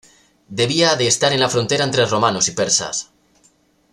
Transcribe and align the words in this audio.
Debía 0.59 0.95
de 0.95 1.05
estar 1.05 1.31
en 1.31 1.39
la 1.39 1.47
frontera 1.47 1.83
entre 1.83 2.07
romanos 2.07 2.47
y 2.47 2.53
persas. 2.53 3.11